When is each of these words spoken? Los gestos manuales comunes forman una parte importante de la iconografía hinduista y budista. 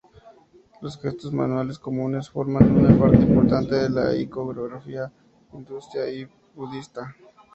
Los 0.81 0.99
gestos 0.99 1.31
manuales 1.31 1.77
comunes 1.77 2.27
forman 2.27 2.75
una 2.75 2.97
parte 2.97 3.17
importante 3.21 3.75
de 3.75 3.89
la 3.91 4.15
iconografía 4.15 5.13
hinduista 5.53 6.09
y 6.09 6.27
budista. 6.55 7.15